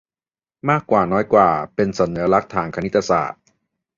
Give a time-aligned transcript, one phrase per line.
[0.69, 3.41] มากกว่าน้อยกว่าเป็นสัญลักษณ์ทางคณิตศาสตร์